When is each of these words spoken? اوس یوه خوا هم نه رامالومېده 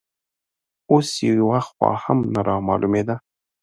اوس 0.91 1.07
یوه 1.39 1.59
خوا 1.67 1.91
هم 2.03 2.17
نه 2.33 2.41
رامالومېده 2.47 3.15